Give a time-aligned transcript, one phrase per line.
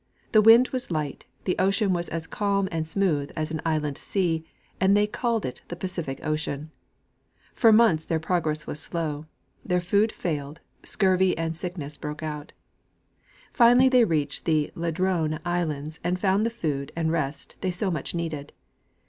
[0.31, 4.43] The wind was light, the ocean was as calm and smooth as an inland sea,
[4.79, 6.71] and they called it the Pacific ocean.
[7.53, 9.27] For months their prog ress was slow;
[9.63, 12.51] their food failed; scurvy and sickness broke out.
[12.95, 13.89] * Figure 1.— Magellan's Circumnavigation.
[13.89, 18.15] Finally they reached the Ladrone islands and found the food and rest they so much
[18.15, 18.53] needed.